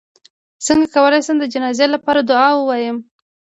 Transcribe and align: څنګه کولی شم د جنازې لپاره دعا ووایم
څنګه 0.65 0.87
کولی 0.95 1.19
شم 1.25 1.35
د 1.39 1.45
جنازې 1.53 1.87
لپاره 1.95 2.21
دعا 2.29 2.49
ووایم 2.55 2.97